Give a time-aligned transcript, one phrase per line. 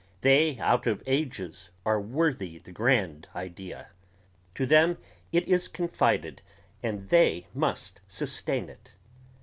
[0.21, 3.89] They out of ages are worthy the grand idea...
[4.55, 4.97] to them
[5.31, 6.41] it is confided
[6.81, 8.93] and they must sustain it.